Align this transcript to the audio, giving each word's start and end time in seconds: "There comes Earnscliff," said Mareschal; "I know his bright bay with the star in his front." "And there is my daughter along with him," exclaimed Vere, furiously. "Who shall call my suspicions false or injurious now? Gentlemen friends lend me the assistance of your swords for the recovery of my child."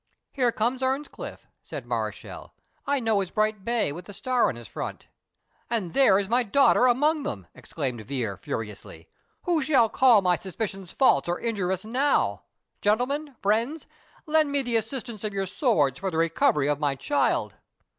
"There 0.35 0.51
comes 0.51 0.81
Earnscliff," 0.81 1.45
said 1.61 1.85
Mareschal; 1.85 2.55
"I 2.87 2.99
know 2.99 3.19
his 3.19 3.29
bright 3.29 3.63
bay 3.63 3.91
with 3.91 4.05
the 4.05 4.15
star 4.15 4.49
in 4.49 4.55
his 4.55 4.67
front." 4.67 5.05
"And 5.69 5.93
there 5.93 6.17
is 6.17 6.27
my 6.27 6.41
daughter 6.41 6.85
along 6.87 7.21
with 7.21 7.31
him," 7.31 7.47
exclaimed 7.53 8.01
Vere, 8.01 8.35
furiously. 8.35 9.07
"Who 9.43 9.61
shall 9.61 9.89
call 9.89 10.23
my 10.23 10.37
suspicions 10.37 10.91
false 10.91 11.27
or 11.27 11.37
injurious 11.37 11.85
now? 11.85 12.41
Gentlemen 12.81 13.35
friends 13.43 13.85
lend 14.25 14.51
me 14.51 14.63
the 14.63 14.75
assistance 14.77 15.23
of 15.23 15.35
your 15.35 15.45
swords 15.45 15.99
for 15.99 16.09
the 16.09 16.17
recovery 16.17 16.67
of 16.67 16.79
my 16.79 16.95
child." 16.95 17.53